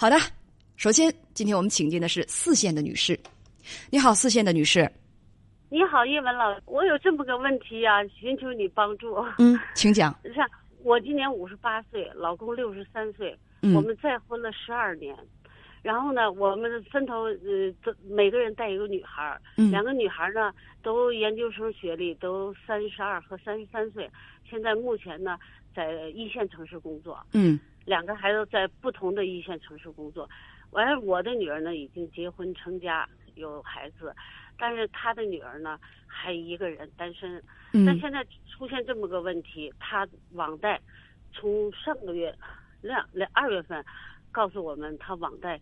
[0.00, 0.16] 好的，
[0.76, 3.18] 首先今天我们请进的是四线的女士，
[3.90, 4.88] 你好，四线的女士。
[5.70, 9.16] 你好，叶文老，我有这么个问题呀、寻求你帮助。
[9.38, 10.16] 嗯，请讲。
[10.22, 10.34] 是，
[10.84, 15.16] 我今年五十八岁，老公六十三岁，嗯我们再婚了十二年。
[15.82, 24.08] 然后呢，我们分头呃，都每个人带一个女孩儿，嗯两个女孩儿呢都研究生学历，都三十二和三十三岁。
[24.48, 25.36] 现在目前呢，
[25.74, 27.58] 在一线城市工作，嗯
[27.88, 30.28] 两个孩子在不同的一线城市工作。
[30.72, 34.14] 完了，我的女儿呢已经结婚成家，有孩子，
[34.58, 37.42] 但是她的女儿呢还一个人单身。
[37.72, 40.78] 但嗯现在出现这么个问题，她网贷
[41.32, 42.34] 从上个月
[42.82, 43.82] 两两二月份
[44.30, 45.58] 告诉我们，她网贷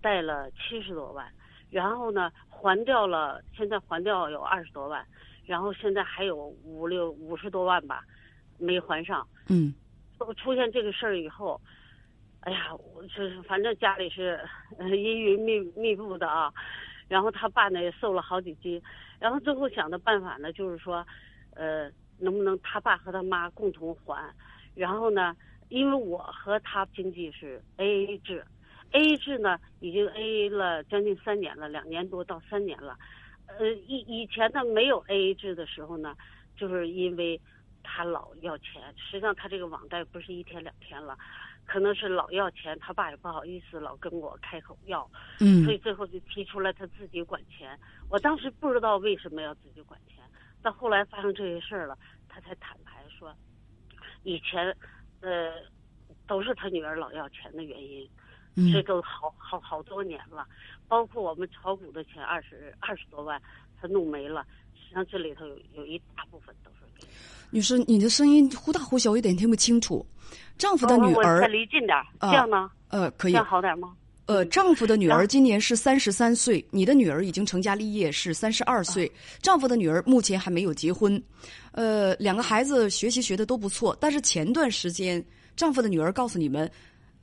[0.00, 1.26] 贷了七十多万，
[1.70, 5.04] 然后呢还掉了，现在还掉有二十多万，
[5.44, 8.04] 然后现在还有五六五十多万吧
[8.58, 9.26] 没还上。
[9.48, 9.74] 嗯
[10.32, 11.60] 出现这个事儿以后，
[12.40, 14.40] 哎呀，我这反正家里是
[14.78, 16.50] 阴云密密布的啊。
[17.06, 18.80] 然后他爸呢也瘦了好几斤，
[19.20, 21.06] 然后最后想的办法呢就是说，
[21.54, 24.34] 呃，能不能他爸和他妈共同还？
[24.74, 25.36] 然后呢，
[25.68, 28.42] 因为我和他经济是 A A 制
[28.92, 32.96] ，A A 制呢已经 A A 了将近三年了，两年多到三年了。
[33.46, 36.16] 呃，以以前呢没有 A A 制的时候呢，
[36.56, 37.38] 就是因为
[37.84, 41.16] 他老要钱，实际上他这个网贷不是一天两天了，
[41.64, 47.78] 可能是老要钱，他爸也不好意思老跟我开口要，嗯所以最后就提出来他自己管钱。
[48.08, 50.24] 我当时不知道为什么要自己管钱，
[50.62, 51.96] 到后来发生这些事儿了，
[52.28, 53.32] 他才坦白说，
[54.24, 54.74] 以前
[55.20, 55.52] 呃
[56.26, 58.08] 都是他女儿老要钱的原因。
[58.72, 60.46] 这嗯都好好好多年了，
[60.86, 63.42] 包括我们炒股的钱二十二十多万，
[63.80, 64.46] 他弄没了。
[64.76, 67.04] 实际上这里头有有一大部分都是给
[67.54, 70.04] 女士，你的声音忽大忽小，有点听不清楚。
[70.58, 72.68] 丈夫的女儿再，离近点这样呢？
[72.88, 73.92] 呃，可以这样，好点吗？
[74.26, 79.08] 呃，丈夫的女儿今年是三十三岁，你的女儿已经成家立业，是三十二岁。
[79.40, 81.22] 丈夫的女儿目前还没有结婚，
[81.70, 85.24] 呃，两个孩子学习学的都不错，但是前段时间
[85.54, 86.68] 丈夫的女儿告诉你们，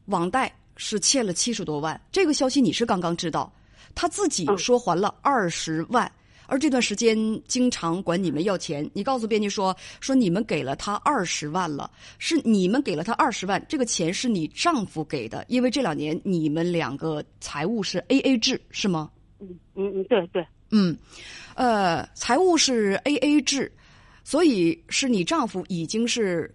[0.06, 3.52] 网贷是欠了七十多万，这个消息你是刚刚知道，
[3.94, 6.10] 她自己嗯说还了二十万。
[6.52, 7.18] 而这段时间
[7.48, 11.90] 经常管你们要钱，你告诉编辑说说你们给了他二十万了，
[12.20, 19.10] 是你们给了他二十万，这个钱是你丈夫给的，因为这两年你们两个财务是 A A 制，是吗？
[19.40, 20.98] 嗯嗯嗯，对对，嗯，
[21.56, 23.72] 呃，财务是 A A 制，
[24.26, 26.54] 所以是你丈夫已经是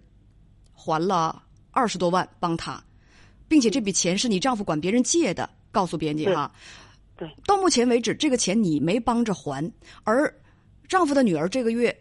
[0.75, 2.85] 还了二十多万帮他，
[3.49, 6.53] 并且这笔钱是你丈夫管别人借的，告诉编辑哈。
[7.17, 9.73] 对，到目前为止，这个钱你没帮着还，
[10.05, 10.33] 而
[10.87, 11.97] 丈夫的女儿这个月，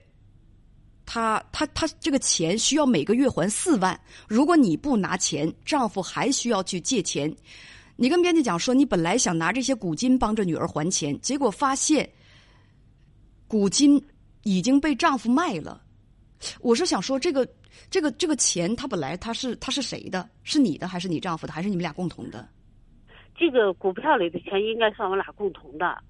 [1.05, 7.33] 她她她这个钱需要每个月还四万，如果你不拿钱，丈夫还需要去借钱。
[7.95, 12.09] 你跟编辑讲说，你本来想拿这些股金帮着女儿还钱，结果发现
[13.47, 14.03] 股金
[14.43, 15.81] 已经被丈夫卖了。
[16.59, 17.47] 我是想说，这个
[17.89, 20.29] 这个这个钱，它本来它是它是谁的？
[20.43, 21.53] 是你的还是你丈夫的？
[21.53, 22.45] 还是你们俩共同的？
[23.35, 26.01] 这个股票里的钱应该算我俩共同的。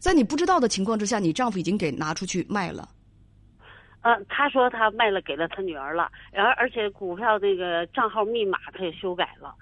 [0.00, 2.88] 在你不知道的情况之下，你丈夫已经给拿出去卖了。
[4.00, 9.54] 呃，他说他卖了给了他女儿了，然后而且股票这个账号密码他也修改了。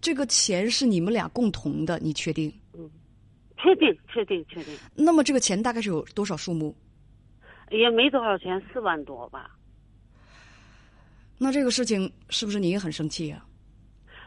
[0.00, 2.52] 这个钱是你们俩共同的，你确定？
[2.72, 2.90] 嗯
[3.56, 6.74] 确定，确定，确定，那么这个钱大概是有多少数目？
[7.70, 9.50] 也没多少钱，四万多吧。
[11.38, 13.46] 那这个事情是不是你也很生气啊？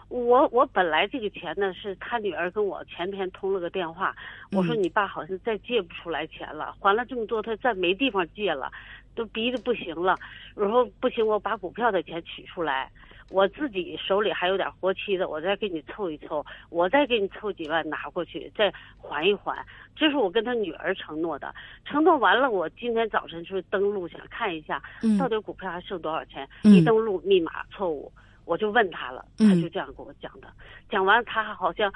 [0.09, 4.15] 我我本来这个钱呢，是他女儿跟我前天通了个电话，
[4.51, 8.71] 我说嗯你爸好像再借不出来钱了，还了这么多，他再没地方借了，
[9.15, 10.15] 都逼得不行了。
[10.55, 12.89] 然后不行，我把股票的钱取出来，
[13.29, 19.65] 我自己手里还有点活期的，我再给你凑一凑，我再给你凑几万拿过去，再还一还。
[19.93, 21.53] 这是我跟他女儿承诺的，
[21.83, 26.47] 承诺完了，我今天早晨去登录想看一下，嗯到底股票还剩多少钱？
[26.63, 28.09] 嗯一登录密码错误，
[28.47, 30.47] 我就问他了，他嗯就这样跟我讲的。
[30.89, 31.91] 讲完他好像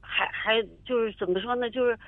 [0.00, 1.98] 还还就是怎么说呢，就是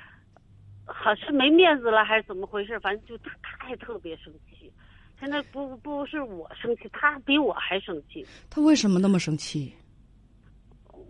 [0.86, 2.78] 好是没面子了还是怎么回事？
[2.78, 4.72] 反正就他他还特别生气。
[5.18, 8.24] 现在不不是我生气，他比我还生气。
[8.48, 9.74] 他为什么那么生气？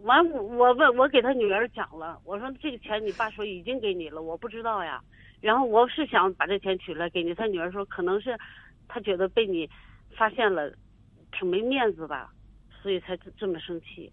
[0.03, 5.00] 完，我我问我给他女儿讲了，我说这个钱你爸说已经给你了，我不知道呀。
[5.43, 8.37] 然后我是想把这钱取来给你，他女儿说可能是
[8.88, 9.69] 他觉得被你
[10.17, 10.73] 发现了，
[11.41, 12.31] 挺没面子吧，
[12.83, 14.13] 所以才这这么生气。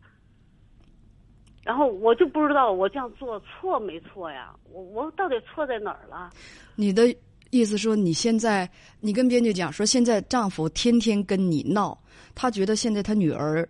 [1.65, 4.55] 然后我就不知道我这样做错没错呀？
[4.71, 6.29] 我我到底错在哪儿了？
[6.77, 7.13] 你的
[7.49, 8.69] 意思说你现在
[9.01, 12.01] 你跟编剧讲说，现在丈夫天天跟你闹，
[12.33, 13.67] 他觉得现在他女儿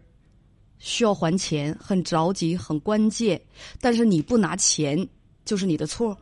[0.77, 3.42] 需要还钱，很着急，很关键，
[3.81, 4.95] 但是你不拿钱
[5.44, 6.15] 就是你的错，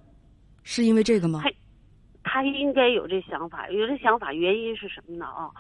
[0.64, 1.42] 是因为这个吗？
[1.44, 1.52] 他
[2.24, 5.26] 他应该有这想法，有这想法原因是什么呢？
[5.26, 5.52] 啊，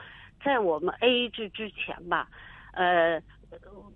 [0.46, 2.30] 在我们 A A 制之前吧，
[2.74, 3.20] 呃，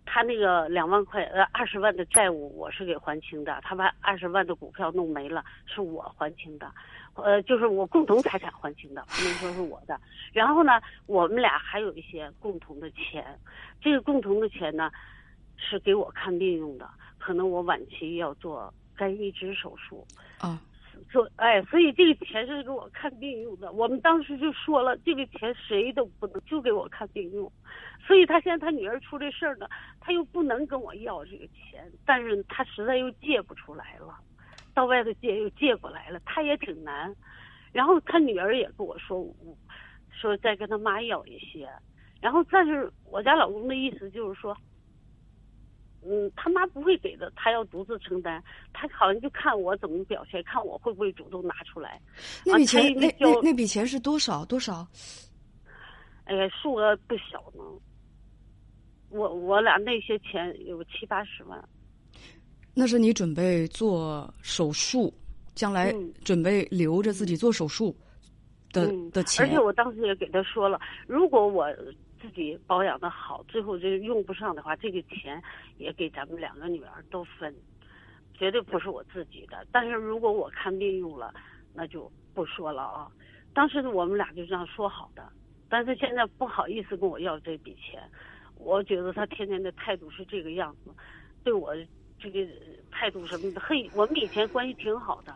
[0.03, 6.73] 他那个两万块呃二十万的债务我是给还清的，他把二十万的股票弄没了，是我还清的。
[7.13, 9.99] 呃，就是我共同财产还清的，不能说是我的。
[10.33, 13.37] 然后呢，我们俩还有一些共同的钱，
[13.79, 14.89] 这个共同的钱呢，
[15.55, 16.89] 是给我看病用的。
[17.17, 20.07] 可能我晚期要做肝移植手术
[20.39, 20.59] 啊，
[21.11, 23.71] 说哎，所以这个钱是给我看病用的。
[23.71, 27.51] 我们当时就说了，这个钱谁都不能，就给我看病用。
[28.05, 29.67] 所以他现在他女儿出这事儿呢，
[29.99, 34.15] 他又不能跟我要这个钱，但是他实在又借不出来了。
[34.73, 37.13] 到外头借又借过来了，他也挺难。
[37.71, 39.35] 然后他女儿也跟我说，我
[40.11, 41.67] 说再跟他妈要一些。
[42.21, 44.55] 然后但是我家老公的意思就是说，
[46.05, 48.41] 嗯，他妈不会给的，他要独自承担。
[48.73, 51.99] 他好像就看我怎么表现，看我会不会主动拿出来。
[52.45, 54.45] 那笔钱，那那那笔钱是多少？
[54.45, 54.87] 多少？
[56.25, 57.63] 哎呀，数额不小呢。
[59.09, 61.61] 我我俩那些钱有七八十万。
[62.73, 65.13] 那是你准备做手术，
[65.55, 65.93] 将来
[66.23, 67.93] 准备留着自己做手术
[68.71, 69.45] 的的钱。
[69.45, 71.67] 而且我当时也给他说了，如果我
[72.21, 75.41] 自己保养的好，最后就用不上的话，这个钱
[75.77, 77.53] 也给咱们两个女儿都分，
[78.33, 79.65] 绝对不是我自己的。
[79.71, 81.33] 但是如果我看病用了，
[81.73, 83.11] 那就不说了啊。
[83.53, 85.27] 当时我们俩就这样说好的，
[85.69, 88.01] 但是现在不好意思跟我要这笔钱，
[88.57, 90.91] 我觉得他天天的态度是这个样子，
[91.43, 91.75] 对我。
[92.21, 92.45] 这个
[92.91, 95.33] 态度什么的，嘿，我们以前关系挺好的，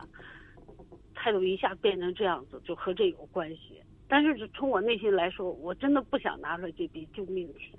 [1.14, 3.80] 态度一下变成这样子，就和这有关系。
[4.06, 7.78] 但是从我内心来说，我真的不想拿出来这笔救命钱，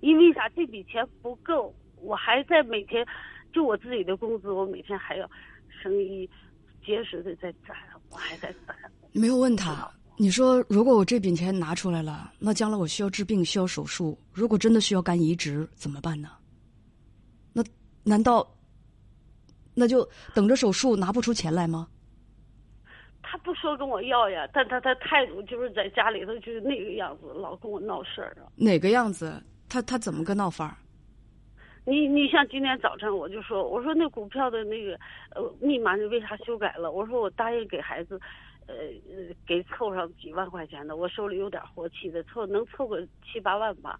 [0.00, 0.48] 因为啥？
[0.50, 3.06] 这笔钱不够，我还在每天，
[3.52, 5.30] 就我自己的工资，我每天还要
[5.68, 6.28] 生意
[6.84, 7.76] 结实的在攒，
[8.10, 8.76] 我还在攒。
[9.12, 16.30] 没有问他，你说如果我这笔钱拿出来了，那将来我需要治病，需要手术，如果真的需要肝移植，怎么办呢？
[17.52, 17.64] 那
[18.02, 18.46] 难道
[19.72, 21.88] 那就等着手术拿不出钱来吗？
[23.34, 28.46] 他不说跟我要呀，但他他态度就是在家里头就是那个样子，老跟我闹事儿啊。
[28.54, 29.42] 哪个样子？
[29.68, 30.76] 他他怎么个闹法儿？
[31.84, 34.96] 你你像今天早晨我就说，我说那股票的那个
[35.34, 36.92] 呃密码你为啥修改了？
[36.92, 38.20] 我说我答应给孩子，
[38.68, 38.74] 呃
[39.08, 43.98] 呃给凑上几万块钱的，我手里有点活期的，凑能凑个七八万吧。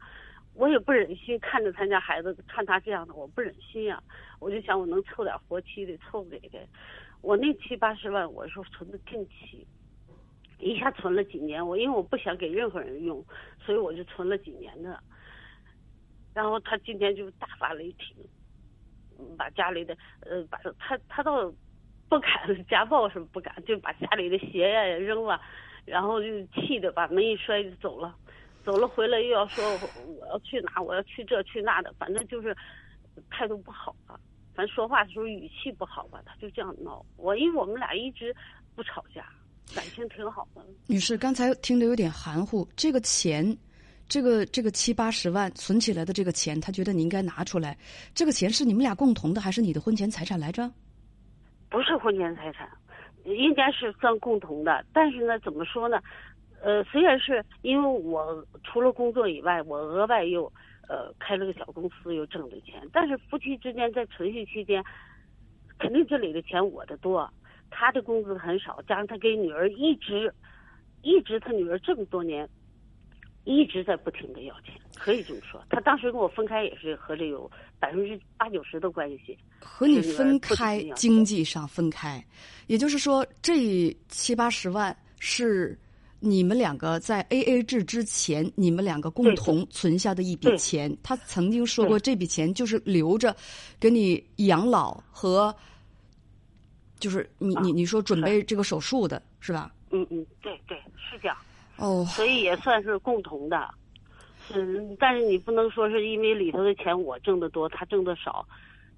[0.54, 4.00] 我也不忍心看着他家孩子，看他这样的，我不忍心呀。
[4.38, 6.64] 我就想，我能凑点活期的，凑给给。
[7.24, 9.66] 我那七八十万，我说存的定期，
[10.58, 11.66] 一下存了几年。
[11.66, 13.24] 我因为我不想给任何人用，
[13.64, 15.02] 所以我就存了几年的。
[16.34, 18.14] 然后他今天就大发雷霆，
[19.38, 21.50] 把家里的呃，把他他倒
[22.10, 22.30] 不敢
[22.68, 25.40] 家暴什么不敢，就把家里的鞋呀也扔了，
[25.86, 28.14] 然后就气的把门一摔就走了。
[28.64, 29.64] 走了回来又要说
[30.20, 32.54] 我要去哪，我要去这去那的，反正就是
[33.30, 34.20] 态度不好吧。
[34.54, 37.36] 反正说话的时候语气不好吧，他就这样闹我。
[37.36, 38.34] 因为我们俩一直
[38.74, 39.26] 不吵架，
[39.74, 40.64] 感情挺好的。
[40.86, 42.66] 女士，刚才听得有点含糊。
[42.76, 43.56] 这个钱，
[44.08, 47.76] 这个这个七八十万存起来的这个钱，他觉得你应该拿出来。
[48.14, 50.70] 这个钱是你们俩共同的，还是你的婚前财产来着？
[51.68, 52.68] 不是婚前财产，
[53.24, 54.84] 应该是算共同的。
[54.92, 56.00] 但是呢，怎么说呢？
[56.62, 60.50] 呃，虽然是因为我除了工作以外，我额外又
[60.88, 64.84] 呃开了个小公司，又挣的钱，但是夫妻之间在存续期间，
[65.78, 67.32] 肯定这里的钱我的多，
[67.70, 70.32] 他的工资很少，加上他给女儿一直
[71.02, 72.48] 一直他女儿这么多年
[73.44, 79.38] 一直在不停的要钱，可以这么说，他当时跟我分开也是和这有百分之八九十的关系。
[79.60, 82.24] 和你分开，经济上分开，
[82.66, 85.78] 也就是说这七八十万是。
[86.24, 93.36] 你们两个在 A A 制之前，你们两个共同存下的一笔钱，他曾经说过，这笔钱就是留着
[93.78, 95.54] 给你养老和，
[96.98, 99.70] 就是你你你说准备这个手术的是吧？
[99.90, 101.36] 嗯嗯，对对是这样。
[101.76, 103.72] 哦，所以也算是共同的，
[104.54, 108.46] 嗯，但是你不能说是因为里头的钱我挣得多，他挣得少，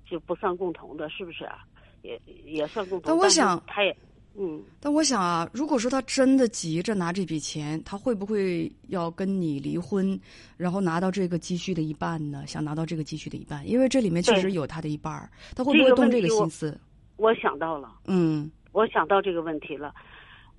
[0.08, 1.58] 就不算共同的，是不是啊？
[2.02, 3.08] 也也算共同。
[3.10, 3.96] 但我想他也。
[4.38, 10.18] 嗯，但我想啊，如果说他真的急着拿这笔钱，他会不会要跟你离婚，
[10.56, 12.44] 然后拿到这个积蓄的一半呢？
[12.46, 16.78] 想拿到这个积蓄的一半，因为这里面确实有他的一半儿，他会不会动这个心思？
[17.16, 19.94] 我想到了，嗯，我想到这个问题了。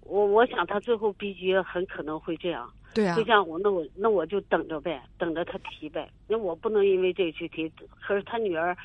[0.02, 2.68] 我我想他最后逼急很可能会这样。
[2.94, 6.10] 对啊就，像我那我那我就等着呗，等着他提呗。
[6.28, 7.70] 那我不能因为这个去提。
[8.02, 8.76] 可是他女儿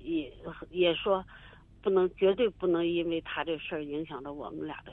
[0.00, 0.30] 也
[0.70, 1.24] 也说，
[1.82, 4.92] 不能绝对不能因为他这事儿影响到我们俩的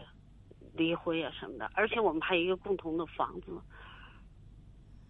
[0.73, 1.69] 离婚呀什么的。
[1.73, 3.51] 而且我们还有一个共同的房子，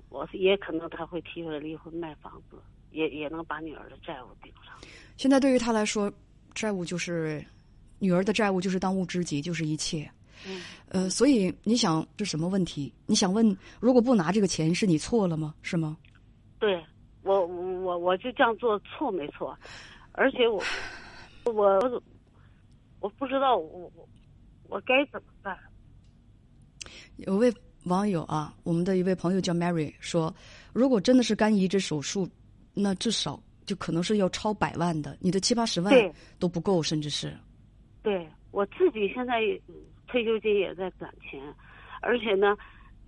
[0.09, 2.57] 我也可能他会提出来离婚卖房子，
[2.91, 4.73] 也也能把女儿的债务顶上。
[5.17, 6.11] 现在对于他来说，
[6.53, 7.43] 债务就是
[7.99, 10.09] 女儿的债务，就是当务之急，就是一切。
[10.47, 12.93] 嗯，呃，所以你想这什么问题？
[13.05, 15.55] 你想问，如果不拿这个钱，是你错了吗？
[15.61, 15.97] 是吗？
[16.59, 16.83] 对
[17.23, 19.57] 我我我我就这样做错没错？
[20.11, 20.63] 而且我
[21.45, 22.01] 我
[22.99, 24.09] 我不知道我我
[24.67, 25.57] 我该怎么办。
[27.17, 27.53] 有位
[27.85, 30.33] 网友啊，我们的一位朋友叫 Mary 说，
[30.73, 32.27] 如果真的是肝移植手术，
[32.73, 35.93] 那至少就可能是要超百万的，你的七八十万
[36.39, 37.31] 都不够，甚至是。
[38.01, 39.75] 对我自己现在嗯
[40.07, 41.41] 退休金也在攒钱，
[42.01, 42.57] 而且呢，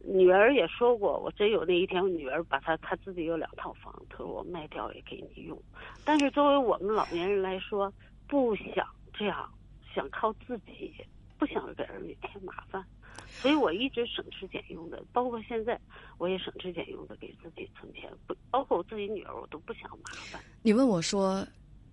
[0.04, 5.60] 女儿也说过，我真有那一天，我女儿把她她自己有两套房，她说我卖掉也给你用。
[6.06, 7.92] 但是作为我们老年人来说，
[8.28, 9.50] 不想这样，
[9.94, 10.94] 想靠自己，
[11.38, 12.84] 不想给儿女添麻烦，
[13.30, 15.80] 所以我一直省吃俭用的，包括现在
[16.18, 20.42] 我也省吃俭用的给自己存钱，不包括我自己女儿，我都不想麻烦。
[20.62, 21.46] 你问我说，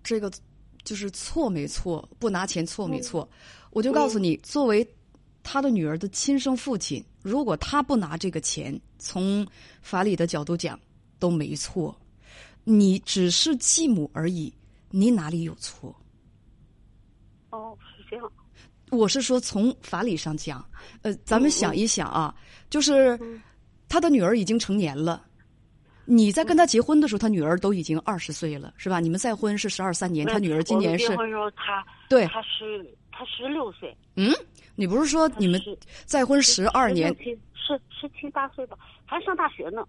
[0.03, 0.31] 这个
[0.83, 2.07] 就是错没错？
[2.19, 3.27] 不拿钱错没错？
[3.71, 4.87] 我就告诉你，作为
[5.43, 9.45] 他的女儿的亲生父亲，如果他不拿这个钱，从
[9.81, 10.79] 法理的角度讲
[11.19, 11.95] 都没错。
[12.63, 14.51] 你只是继母而已，
[14.89, 15.95] 你哪里有错？
[17.55, 18.31] 哦，是这样。
[18.91, 20.63] 我是说，从法理上讲，
[21.01, 22.33] 呃，咱们想一想啊，
[22.69, 23.19] 就是
[23.89, 25.25] 他的女儿已经成年了，
[26.05, 28.99] 你在跟他结婚的时候，他女儿都已经二十岁了，是吧？
[28.99, 34.31] 你们再婚是十二三年，他女儿今年是结婚时候他对，他十他十六岁，嗯，
[34.75, 35.59] 你不是说你们
[36.05, 37.07] 再婚十二年？
[37.07, 39.83] 十七十十七八岁吧，还上大学呢。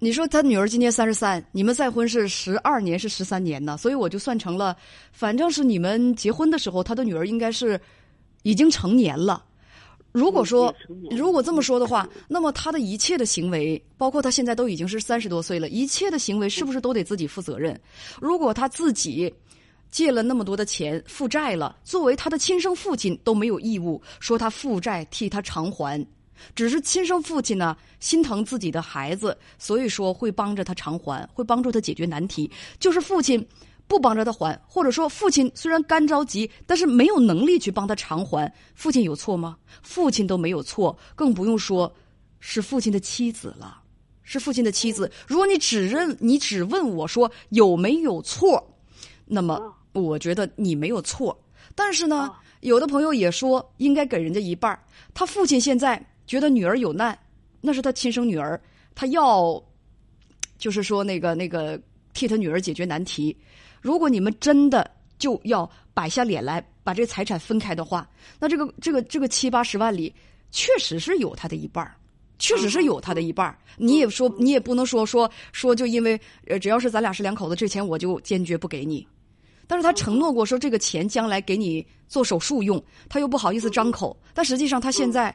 [0.00, 3.76] 你说他女儿今年三十三，你们再婚是十二年，是十三年呢？
[3.76, 4.76] 所以我就算成了，
[5.12, 7.80] 反正是你们结婚的时候，他的女儿应该是
[8.44, 9.44] 已经成年了。
[10.12, 10.74] 如果说
[11.10, 17.78] 如果这么说的话，那么他的一切的行为，包括他现在都已经是三十多岁了，一切的行为是不是都得自己负责任？
[18.20, 19.32] 如果他自己
[19.90, 26.04] 借了那么多的钱负债了，作为他的亲生父亲都没有义务说他负债替他偿还，
[26.54, 32.50] 只是亲生父亲呢心疼自己的孩子，所以说会帮着他偿还，会帮助他解决难题。
[32.78, 33.46] 就是父亲
[33.86, 39.56] 不帮着他还，或者说父亲虽然干着急，但是没有能力去帮他偿还，父亲有错吗？
[39.82, 41.92] 父亲都没有错，更不用说
[42.40, 43.82] 是父亲的妻子了。
[44.30, 45.10] 是父亲的妻子。
[45.26, 48.62] 如果你只认你只问我说有没有错，
[49.24, 51.34] 那么我觉得你没有错。
[51.74, 52.30] 但是呢，
[52.60, 54.78] 有的朋友也说应该给人家一半儿
[55.14, 57.18] 他父亲现在觉得女儿有难，
[57.60, 58.60] 那是他亲生女儿，
[58.94, 59.60] 他要
[60.58, 61.80] 就是说那个那个
[62.12, 63.36] 替他女儿解决难题。
[63.80, 68.08] 如果你们真的就要摆下脸来把这个财产分开的话，
[68.38, 70.14] 那这个这个这个七八十万里
[70.50, 71.94] 确实是有他的一半儿
[72.38, 79.06] 确实是有他的一半儿你也说，你也不能说说说，就因为呃，只要是咱俩是两口子，这钱我就坚决不给你。
[79.66, 84.16] 但是他承诺过说这个钱将来给你做手术用，他又不好意思张口。
[84.32, 85.34] 但实际上他现在，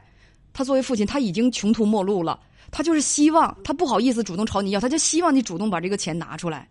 [0.54, 2.40] 他作为父亲，他已经穷途末路了。
[2.70, 6.66] 他就是希望他不好意思主动朝你要，他就希望你主动把这个钱拿出来。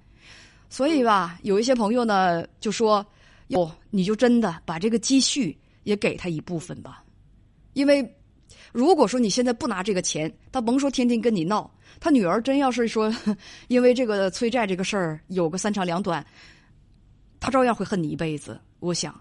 [0.69, 3.05] 所以吧，有一些朋友呢就说
[3.49, 7.03] ：“哟，你就真的把这个积蓄也给他一部分吧，
[7.73, 8.03] 因为
[8.71, 13.13] 如果说你现在不拿这个钱，他甭说天天跟你闹，他女儿真要是说
[13.69, 16.25] 因为这个催债这个事儿有个三长两短，
[17.39, 18.59] 他照样会恨你一辈子。
[18.79, 19.13] 我想，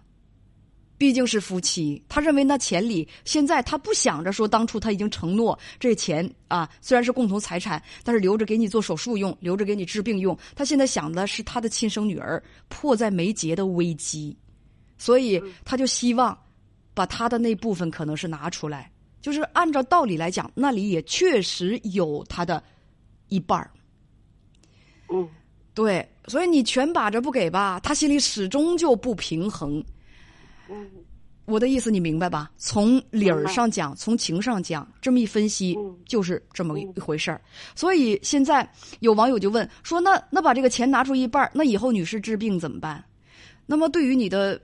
[0.99, 10.37] 毕竟是夫妻，他认为那钱里现在他不想着说当初他已经承诺这钱啊，虽然是共同财产，但是留着给你做手术用，留着给你治病用。
[10.55, 14.37] 他现在想的是他的亲生女儿迫在眉睫的危机，
[14.97, 16.39] 所以他就希望
[16.95, 18.89] 把他的那部分可能是拿出来。
[19.21, 22.63] 就是按照道理来讲，那里也确实有他的
[23.29, 23.71] 一半儿。
[25.09, 25.29] 嗯，
[25.75, 29.85] 对，所以你全把着不给吧，他心里始终就不平衡。
[30.71, 30.89] 嗯，
[31.45, 32.51] 我的意思你明白吧？
[32.57, 37.41] 从理儿上讲，从情上讲，这么一分析，嗯就是这么一回事儿。
[37.75, 38.69] 所以现在
[39.01, 43.05] 有网友就问说：“那那把这个钱拿出一半，那以后女士治病怎么办？”
[43.67, 44.61] 那么对于你的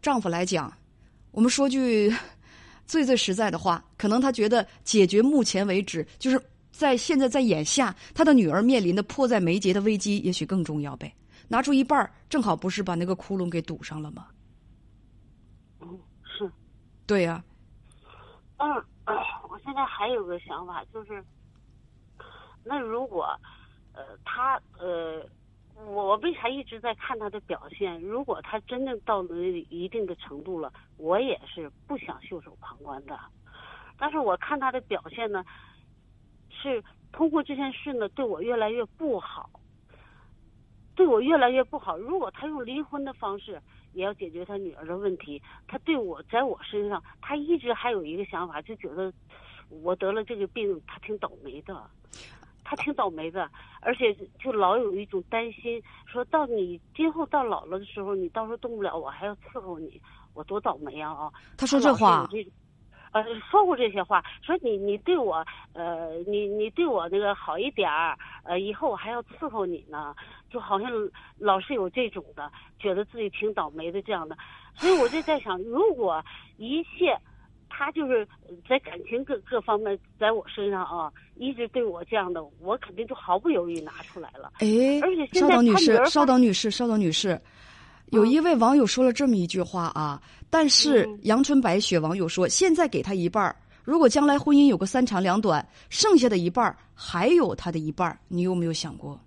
[0.00, 0.72] 丈夫来讲，
[1.30, 2.12] 我们说句
[2.86, 11.12] 最最实在的话，可能他觉得解决目前为止，就是在现在在眼下，他的女儿面临的迫在眉睫的危机，也许更重要呗。
[11.48, 14.26] 拿出一半儿，正好不是把那个窟窿给堵上了吗？
[17.12, 17.44] 对呀、
[18.56, 18.74] 嗯，
[19.50, 21.22] 我现在还有个想法，就是，
[22.64, 23.38] 那如果，
[23.92, 25.22] 呃，他呃，
[25.84, 28.00] 我为啥一直在看他的表现？
[28.00, 29.36] 如果他真正到了
[29.68, 33.20] 一定的程度了，我也是不想袖手旁观的。
[33.98, 35.44] 但是我看他的表现呢，
[36.48, 39.50] 是通过这件事呢，对我越来越不好，
[40.94, 41.98] 对我越来越不好。
[41.98, 43.60] 如果他用离婚的方式。
[43.92, 45.40] 也要解决他女儿的问题。
[45.66, 49.12] 他对我在我身上，他一直还有一个想法，就觉得
[49.68, 51.88] 我得了这个病，他挺倒霉的，
[52.64, 60.00] 他挺倒霉的，而且就老有一种担心，说到你今后到老了的时候，你到时候动不了，我还要伺候你，
[60.34, 61.12] 我多倒霉啊！
[61.12, 62.28] 啊，他说这话。
[63.12, 65.44] 呃，说过这些话，说你你对我，
[65.74, 70.16] 呃，你你对我那个好一点儿，呃，以后我还要伺候你呢，
[70.52, 70.90] 就好像
[71.38, 74.36] 老是有这种的，觉得自己挺倒霉的这样的，
[74.74, 76.22] 所以我就在想，如果
[76.58, 77.16] 一切
[77.70, 78.28] 他就是
[78.68, 84.52] 在感情各各方面在我身上啊，一直对我这样的，我肯定就毫不犹豫拿出来了。
[84.58, 87.40] 哎，而且稍等女士，稍等女士，稍等女士。
[88.10, 99.18] 有一位网友说了这么一句话啊，但是阳春白雪网友说，现在给他一半儿，如果将来婚姻有个三长两短，剩下的一半儿还有他的一半儿，你有没有想过？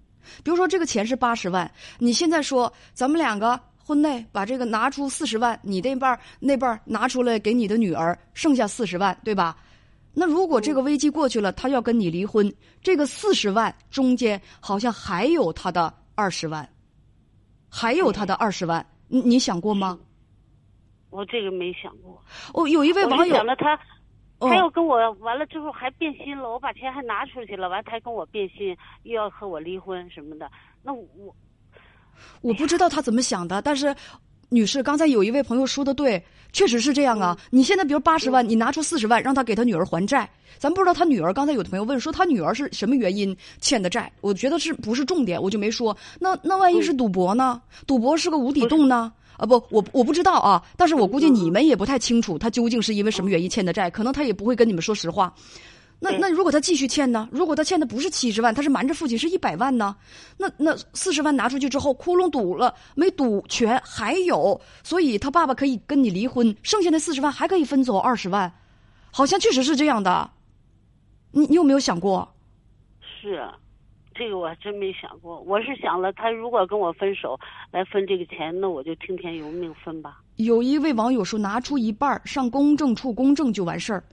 [0.44, 9.58] 比如说这个钱是八十万，你现在说咱们两个婚内把这个拿出四十万，你那半儿那半儿拿出来给你的女儿，剩下四十万，对吧？
[10.13, 16.67] 那如果这个危机过去了，他要跟你离婚，这个四十万中间好像还有他的二十万。
[17.67, 20.00] 还有他的二十万，你你想过吗？
[21.10, 22.24] 我这个没想过。
[22.53, 23.84] 哦，有一位网友想了他，他
[24.41, 30.49] 要跟我完了之后还变心了，我把钱还拿出去了，完他还跟我变心，又要和我离婚什么的。
[30.83, 31.35] 那我
[32.41, 33.95] 我不知道他怎么想的，但是。
[34.49, 36.23] 女士，刚才有一位朋友说的对，
[36.53, 37.35] 确实是这样啊。
[37.49, 41.33] 你现在比如八十万，你拿出四十万让他给他女儿还债，咱不知道他女儿。
[41.33, 45.97] 刚才有的朋友问说他女儿是什么原因欠的债，我觉得是不是重点，我就没说。
[46.19, 47.59] 那那万一是赌博呢？
[47.87, 49.11] 赌博是个无底洞呢？
[49.37, 55.33] 啊不，我我不知道啊，但是我估计你们也不太清楚他究竟是因为什么原因欠的债，可能他也不会跟你们说实话。
[55.98, 57.27] 那那如果他继续欠呢？
[57.31, 59.95] 如果他欠的不是七十万，他是瞒着父亲是一百万呢？
[60.37, 68.51] 那那四十万拿出去之后，窟窿堵了，没堵全，还有，所以他爸爸可以跟你离婚，剩下那四十万还可以分走二十万，
[69.09, 70.29] 好像确实是这样的。
[71.31, 72.27] 你你有没有想过？
[73.21, 73.50] 是，
[74.17, 75.41] 这个我还真没想过。
[75.41, 77.37] 我是想了，他如果跟我分手
[77.69, 80.21] 来分这个钱，那我就听天由命分吧。
[80.37, 84.03] 有一位网友说，拿出一半上公证处公证就完事儿。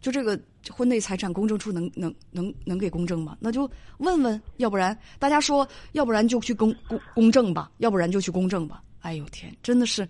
[0.00, 0.38] 就这个
[0.70, 3.36] 婚内财产公证处能能能能给公证吗？
[3.38, 8.82] 那就问问，要不然大家说，要不然就去公公公证吧，要不然就去公证吧。
[9.02, 10.06] 哎呦天，真的是，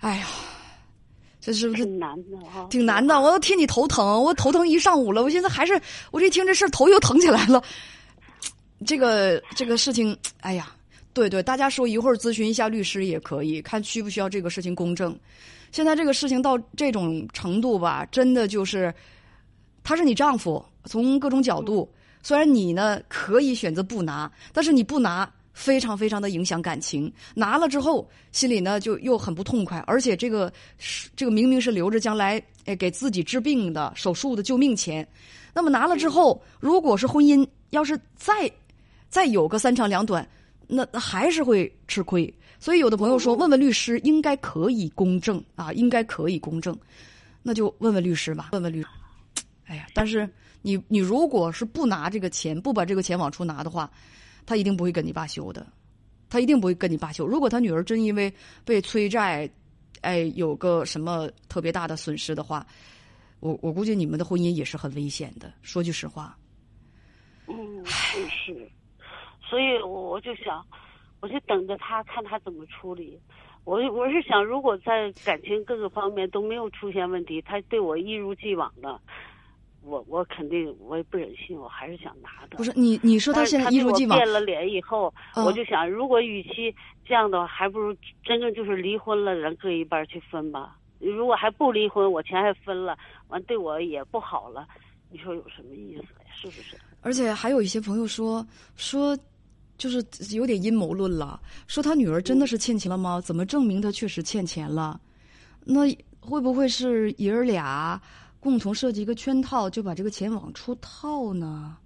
[0.00, 0.26] 哎呀，
[1.40, 2.66] 这是不是挺难的哈？
[2.68, 7.62] 挺难的，我都替你头疼，我头疼一上午了，我现在还是，我这听这事儿头又疼起来了。
[8.86, 10.72] 这个这个事情，哎呀，
[11.12, 15.18] 对对，大家说一会儿咨询一下律师也可以，看需不需要这个事情公证。
[15.70, 18.92] 现在这个事情到这种程度吧，真的就是，
[19.82, 21.90] 他是你丈夫，从各种角度，
[22.22, 27.10] 虽然你呢可以选择不拿，但是你不拿，非常非常的影响感情。
[27.34, 35.06] 拿了之后，心里呢就又很不痛快，而且这个是这个明明是留着将来哎给自己治病的手术的救命钱，
[35.54, 38.50] 那么拿了之后，如果是婚姻要是再
[39.12, 40.26] 再有个三长两短，
[40.66, 42.32] 那还是会吃亏。
[42.58, 46.74] 所以，有的朋友说，问问律师应该可以公证啊，应该可以公证，
[47.42, 48.82] 那就问问律师吧，问问律。
[49.66, 50.26] 哎呀，但是
[50.62, 53.90] 你你如果是不拿这个钱，不把这个钱往出拿的话，
[54.46, 55.66] 他一定不会跟你罢休的，
[56.30, 57.26] 他一定不会跟你罢休。
[57.26, 58.32] 如果他女儿真因为
[58.64, 59.46] 被催债，
[60.00, 62.66] 哎，有个什么特别大的损失的话，
[63.40, 65.52] 我我估计你们的婚姻也是很危险的。
[65.60, 66.34] 说句实话。
[67.48, 68.70] 嗯，是，
[69.52, 70.64] 所以我我就想。
[71.20, 73.16] 我就等着他看他怎么处理，
[73.62, 79.00] 我我是想，如果在感情各个方面都没有出现问题，他对我一如既往的，
[79.84, 82.56] 我我肯定我也不忍心，我还是想拿的。
[82.56, 90.76] 不是你你说他现在一如既往变了脸以后，我就想，如果与其这样的话，还不如真正就是离婚了，人各一半去分吧。
[90.98, 94.66] 如果还不离婚，我钱还分了，完对我也不好了，
[95.08, 96.32] 你说有什么意思呀？
[96.34, 96.76] 是不是？
[97.00, 99.16] 而且还有一些朋友说说。
[99.78, 100.04] 就是
[100.36, 103.20] 有点阴谋论了，说他女儿真的是欠钱了吗？
[103.20, 105.00] 怎么证明他确实欠钱了？
[105.64, 105.82] 那
[106.20, 108.00] 会不会是爷儿俩
[108.38, 111.76] 共同设计一个圈套，就把这个钱往出套呢？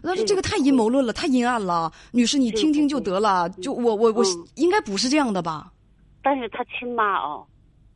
[0.00, 1.92] 那这个太阴谋论了，太阴暗了。
[2.12, 3.48] 女士，你听听就得了。
[3.50, 5.72] 就我我我应该不是这样的吧？
[6.22, 7.42] 但是他亲妈啊，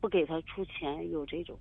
[0.01, 1.57] 不给他出钱，有这种。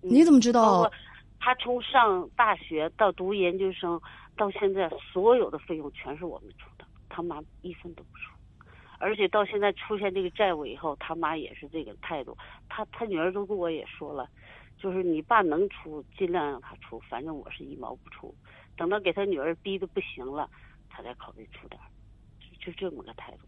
[0.00, 0.90] 你怎么知道？
[1.38, 4.00] 他从上大学到读研究生
[4.36, 8.32] 到现在，所有的费用全是我们出的，他妈一分都不出。
[8.98, 12.36] 而且到现在出现这个债务以后，他妈也是这个态度。
[12.68, 14.28] 他他女儿都跟我也说了，
[14.78, 18.32] 就是你爸能出，尽量让他出，反正我是一毛不出。
[18.76, 20.48] 等到给他女儿逼得不行了，
[20.88, 21.80] 他再考虑出点
[22.40, 23.38] 就就这么个态度。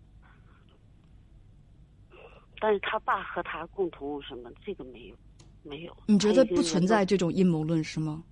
[2.59, 5.17] 但是他爸和他共同什么，这个没有，
[5.63, 5.97] 没有。
[6.07, 8.25] 你觉得不存在这种阴谋论是吗？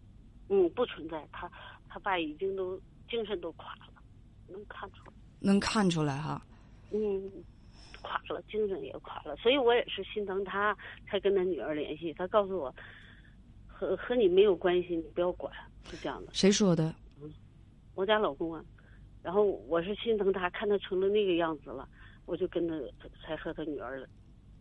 [0.48, 1.26] 嗯，不存在。
[1.32, 1.50] 他
[1.92, 4.02] 他爸已经都精神都垮了，
[4.48, 5.12] 能看出来。
[5.40, 6.40] 能看出来哈。
[6.90, 7.30] 嗯，
[8.00, 10.74] 垮了，精神也垮了，所以我也是心疼他，
[11.06, 12.14] 才跟他女儿联系。
[12.14, 12.74] 他告诉我，
[13.66, 16.32] 和和你没有关系，你不要管，是这样的。
[16.32, 16.94] 谁说的？
[17.20, 17.30] 嗯，
[17.94, 18.64] 我家老公啊。
[19.22, 21.86] 然后我是心疼他，看他成了那个样子了，
[22.24, 22.74] 我就跟他
[23.22, 24.08] 才和他女儿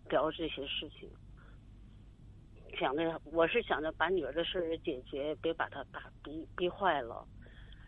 [0.09, 1.09] 聊这些事情。
[2.81, 7.23] 想着我是想着把女儿的事解决，别把他打逼逼坏了。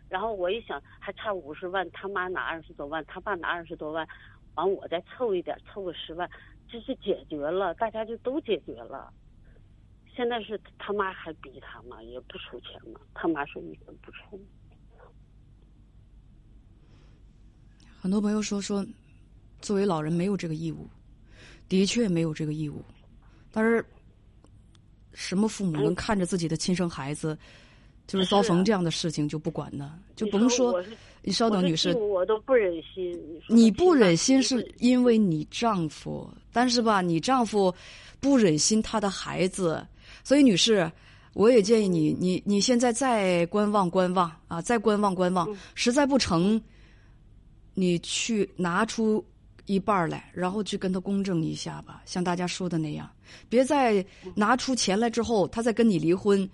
[0.08, 4.06] 然后我一想，还差五十万，他妈拿二十多万，他爸拿二十多万。
[4.54, 6.30] 完，我再凑一点，凑个十万，
[6.68, 9.12] 这是解决了，大家就都解决了。
[10.14, 14.40] 现在是他妈还逼他嘛，也不出钱嘛，他妈说一分不出。
[18.00, 18.86] 很多朋友说说，
[19.60, 20.88] 作为老人没有这个义务，
[21.68, 22.80] 的确没有这个义务。
[23.50, 23.84] 但是，
[25.14, 27.36] 什么父母能看着自己的亲生孩子？
[28.06, 30.84] 就是遭逢这样的事情就不管呢，就甭说。
[31.26, 33.18] 你稍等，女士，我都不忍心。
[33.48, 37.74] 你不忍心是因为你丈夫，但是吧，你丈夫
[38.20, 39.82] 不忍心他的孩子，
[40.22, 40.92] 所以女士，
[41.32, 46.60] 我也建议你，你你现在再观望观望啊，再观望观望，实在不成，
[47.72, 49.24] 你去拿出
[49.66, 53.10] 一半来，然后去跟他公证一下吧，像大家说的那样，
[53.48, 56.48] 别再拿出钱来之后，他再跟你离婚。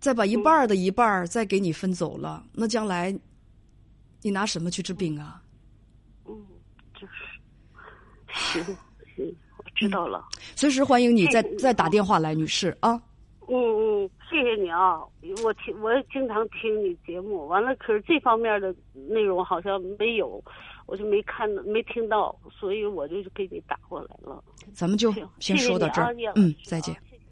[0.00, 3.14] 再把一半的一半再给你分走了，那将来
[4.22, 5.42] 你拿什么去治病啊？
[6.26, 6.34] 嗯，
[6.94, 8.76] 就是，行
[9.14, 10.24] 行，我知道了。
[10.56, 12.92] 随时欢迎你再再打电话来，女士啊。
[13.46, 15.00] 嗯嗯，谢谢你啊！
[15.44, 20.42] 我听我经常听你节目，完了可是这方面的内容好像没有，
[20.90, 24.42] 我就没看没听到，所以我就给你打过来了。
[24.72, 26.96] 咱们就先说到这儿，嗯，再见。